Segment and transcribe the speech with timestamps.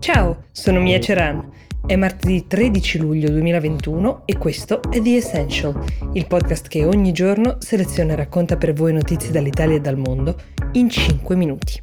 [0.00, 1.46] Ciao, sono Mia Ceran.
[1.84, 5.78] È martedì 13 luglio 2021 e questo è The Essential,
[6.14, 10.40] il podcast che ogni giorno seleziona e racconta per voi notizie dall'Italia e dal mondo
[10.72, 11.82] in 5 minuti.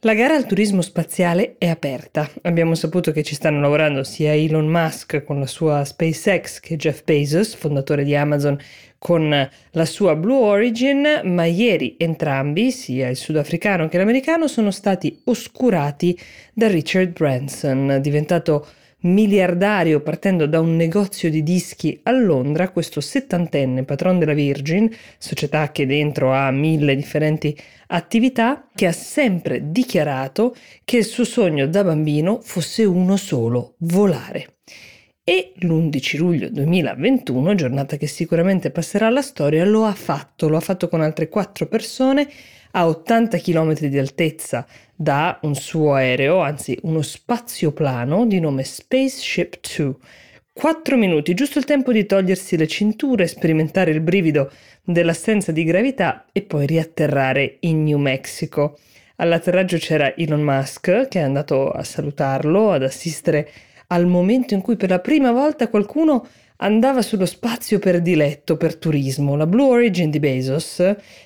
[0.00, 2.30] La gara al turismo spaziale è aperta.
[2.42, 7.02] Abbiamo saputo che ci stanno lavorando sia Elon Musk con la sua SpaceX che Jeff
[7.02, 8.56] Bezos, fondatore di Amazon,
[9.06, 15.20] con la sua Blue Origin, ma ieri entrambi, sia il sudafricano che l'americano, sono stati
[15.26, 16.18] oscurati
[16.52, 18.66] da Richard Branson, diventato
[19.02, 25.70] miliardario partendo da un negozio di dischi a Londra, questo settantenne patron della Virgin, società
[25.70, 30.52] che dentro ha mille differenti attività, che ha sempre dichiarato
[30.82, 34.54] che il suo sogno da bambino fosse uno solo, volare.
[35.28, 40.60] E l'11 luglio 2021, giornata che sicuramente passerà alla storia, lo ha fatto, lo ha
[40.60, 42.28] fatto con altre quattro persone
[42.70, 49.58] a 80 km di altezza da un suo aereo, anzi uno spazioplano di nome Spaceship
[49.76, 49.94] 2.
[50.52, 54.52] Quattro minuti, giusto il tempo di togliersi le cinture, sperimentare il brivido
[54.84, 58.78] dell'assenza di gravità e poi riatterrare in New Mexico.
[59.16, 63.50] All'atterraggio c'era Elon Musk che è andato a salutarlo, ad assistere
[63.88, 66.26] al momento in cui per la prima volta qualcuno
[66.58, 69.36] andava sullo spazio per diletto, per turismo.
[69.36, 70.82] La Blue Origin di Bezos,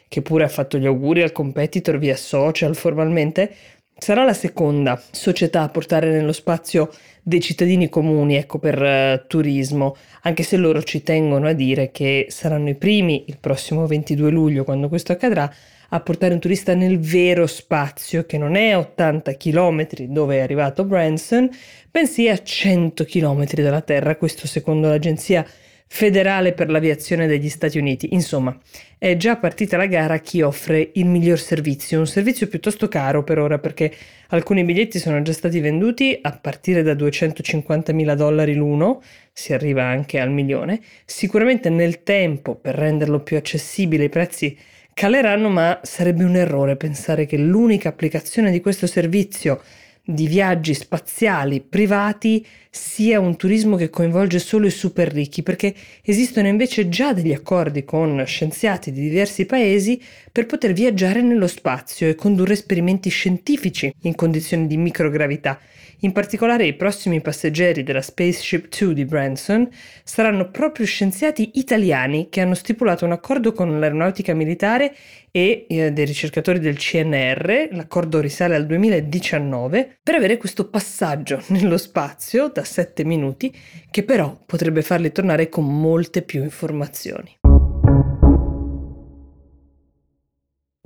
[0.09, 3.55] che pure ha fatto gli auguri al competitor via social formalmente,
[3.97, 6.91] sarà la seconda società a portare nello spazio
[7.23, 12.27] dei cittadini comuni, ecco, per uh, turismo, anche se loro ci tengono a dire che
[12.31, 15.53] saranno i primi il prossimo 22 luglio, quando questo accadrà,
[15.91, 20.41] a portare un turista nel vero spazio, che non è a 80 km dove è
[20.41, 21.49] arrivato Branson,
[21.91, 25.47] bensì a 100 km dalla Terra, questo secondo l'Agenzia
[25.93, 28.15] federale per l'aviazione degli Stati Uniti.
[28.15, 28.57] Insomma,
[28.97, 33.41] è già partita la gara chi offre il miglior servizio, un servizio piuttosto caro per
[33.41, 33.93] ora perché
[34.29, 39.83] alcuni biglietti sono già stati venduti a partire da 250 mila dollari l'uno, si arriva
[39.83, 40.81] anche al milione.
[41.05, 44.57] Sicuramente nel tempo, per renderlo più accessibile, i prezzi
[45.01, 49.63] caleranno, ma sarebbe un errore pensare che l'unica applicazione di questo servizio
[50.05, 56.47] di viaggi spaziali privati sia un turismo che coinvolge solo i super ricchi, perché esistono
[56.47, 60.01] invece già degli accordi con scienziati di diversi paesi
[60.31, 65.59] per poter viaggiare nello spazio e condurre esperimenti scientifici in condizioni di microgravità.
[66.03, 69.69] In particolare i prossimi passeggeri della Spaceship 2 di Branson
[70.03, 74.95] saranno proprio scienziati italiani che hanno stipulato un accordo con l'aeronautica militare
[75.31, 81.77] e eh, dei ricercatori del CNR, l'accordo risale al 2019, per avere questo passaggio nello
[81.77, 83.55] spazio da 7 minuti
[83.91, 87.39] che però potrebbe farli tornare con molte più informazioni.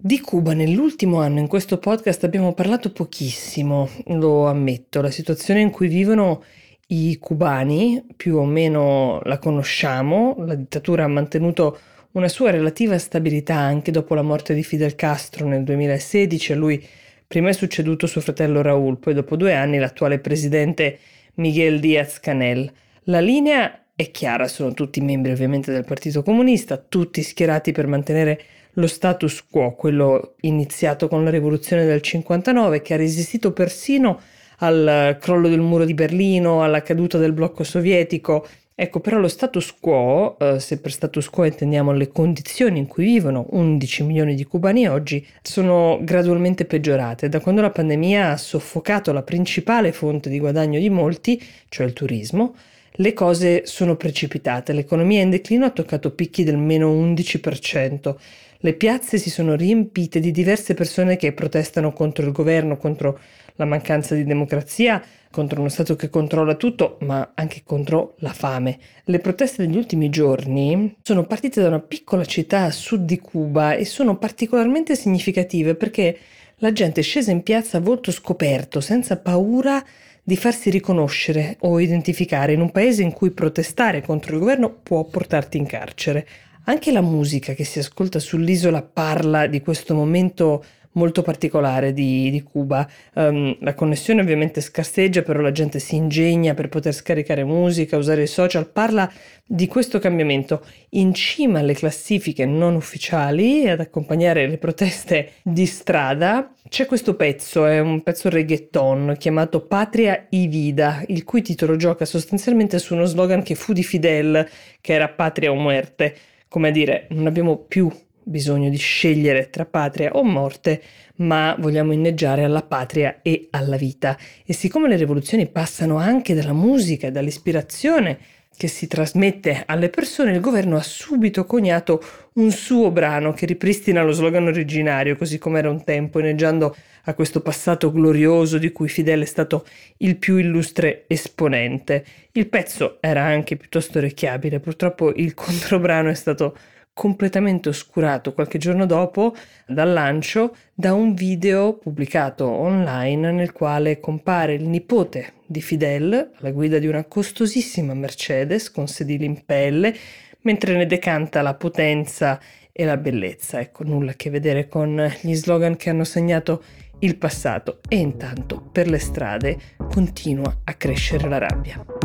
[0.06, 5.70] Di Cuba nell'ultimo anno in questo podcast abbiamo parlato pochissimo, lo ammetto, la situazione in
[5.70, 6.42] cui vivono
[6.88, 11.78] i cubani più o meno la conosciamo, la dittatura ha mantenuto
[12.12, 16.86] una sua relativa stabilità anche dopo la morte di Fidel Castro nel 2016, a lui
[17.34, 21.00] prima è succeduto suo fratello Raúl, poi dopo due anni l'attuale presidente
[21.34, 22.70] Miguel Díaz Canel.
[23.06, 28.40] La linea è chiara, sono tutti membri ovviamente del Partito Comunista, tutti schierati per mantenere
[28.74, 34.20] lo status quo, quello iniziato con la rivoluzione del 59, che ha resistito persino
[34.58, 38.46] al crollo del muro di Berlino, alla caduta del blocco sovietico.
[38.76, 43.04] Ecco, però lo status quo, eh, se per status quo intendiamo le condizioni in cui
[43.04, 47.28] vivono 11 milioni di cubani oggi, sono gradualmente peggiorate.
[47.28, 51.92] Da quando la pandemia ha soffocato la principale fonte di guadagno di molti, cioè il
[51.92, 52.56] turismo,
[52.96, 54.72] le cose sono precipitate.
[54.72, 58.16] L'economia in declino ha toccato picchi del meno 11%.
[58.64, 63.20] Le piazze si sono riempite di diverse persone che protestano contro il governo, contro
[63.56, 68.78] la mancanza di democrazia, contro uno Stato che controlla tutto, ma anche contro la fame.
[69.04, 73.74] Le proteste degli ultimi giorni sono partite da una piccola città a sud di Cuba
[73.74, 76.16] e sono particolarmente significative perché
[76.56, 79.84] la gente è scesa in piazza a volto scoperto, senza paura
[80.22, 85.04] di farsi riconoscere o identificare in un paese in cui protestare contro il governo può
[85.04, 86.26] portarti in carcere.
[86.66, 92.42] Anche la musica che si ascolta sull'isola parla di questo momento molto particolare di, di
[92.42, 92.88] Cuba.
[93.14, 98.22] Um, la connessione ovviamente scarseggia, però la gente si ingegna per poter scaricare musica, usare
[98.22, 99.10] i social, parla
[99.44, 100.64] di questo cambiamento.
[100.90, 107.66] In cima alle classifiche non ufficiali ad accompagnare le proteste di strada c'è questo pezzo,
[107.66, 113.04] è un pezzo reggaeton chiamato Patria y Vida, il cui titolo gioca sostanzialmente su uno
[113.04, 114.48] slogan che fu di Fidel,
[114.80, 116.16] che era Patria o Muerte
[116.54, 117.90] come a dire, non abbiamo più
[118.22, 120.80] bisogno di scegliere tra patria o morte,
[121.16, 124.16] ma vogliamo inneggiare alla patria e alla vita.
[124.46, 128.18] E siccome le rivoluzioni passano anche dalla musica e dall'ispirazione
[128.56, 132.02] che si trasmette alle persone, il governo ha subito coniato
[132.34, 136.74] un suo brano che ripristina lo slogan originario, così come era un tempo, inneggiando
[137.04, 139.66] a questo passato glorioso di cui Fidel è stato
[139.98, 142.04] il più illustre esponente.
[142.32, 146.56] Il pezzo era anche piuttosto orecchiabile, purtroppo il controbrano è stato
[146.94, 149.34] completamente oscurato qualche giorno dopo
[149.66, 156.52] dal lancio da un video pubblicato online nel quale compare il nipote di Fidel alla
[156.52, 159.94] guida di una costosissima Mercedes con sedili in pelle
[160.42, 163.60] mentre ne decanta la potenza e la bellezza.
[163.60, 166.62] Ecco, nulla a che vedere con gli slogan che hanno segnato
[167.00, 169.58] il passato e intanto per le strade
[169.90, 172.03] continua a crescere la rabbia.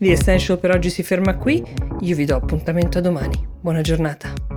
[0.00, 1.62] The Essential per oggi si ferma qui,
[2.00, 3.46] io vi do appuntamento a domani.
[3.60, 4.49] Buona giornata.